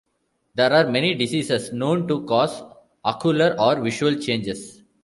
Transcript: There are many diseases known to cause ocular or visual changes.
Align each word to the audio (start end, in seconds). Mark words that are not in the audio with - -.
There 0.55 0.73
are 0.73 0.89
many 0.89 1.13
diseases 1.13 1.71
known 1.71 2.07
to 2.07 2.25
cause 2.25 2.63
ocular 3.05 3.55
or 3.59 3.79
visual 3.83 4.15
changes. 4.15 4.81